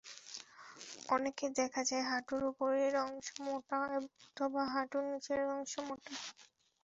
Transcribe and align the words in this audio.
অনেকের 1.09 1.51
দেখা 1.59 1.81
যায় 1.89 2.05
হাঁটুর 2.09 2.41
ওপরের 2.51 2.93
অংশ 3.05 3.27
মোটা 3.45 3.79
অথবা 3.99 4.63
হাঁটুর 4.73 5.03
নিচের 5.11 5.41
অংশ 5.51 5.73
মোটা। 5.87 6.13